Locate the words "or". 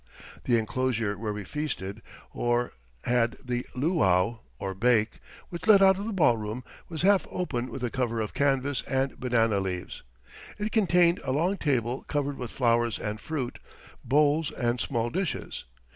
2.33-2.73, 4.57-4.73